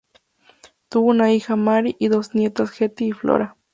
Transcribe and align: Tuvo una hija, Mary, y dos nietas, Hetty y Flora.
Tuvo 0.89 1.11
una 1.11 1.31
hija, 1.31 1.55
Mary, 1.55 1.95
y 1.99 2.07
dos 2.07 2.33
nietas, 2.33 2.71
Hetty 2.81 3.09
y 3.09 3.11
Flora. 3.11 3.55